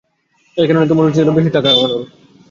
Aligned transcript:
এই 0.57 0.65
কারনেই 0.67 0.87
তোর 0.89 0.97
উচিত 0.99 1.15
ছিলো 1.17 1.31
বেশি 1.37 1.49
টাকা 1.49 1.69
কামানোর। 1.69 2.01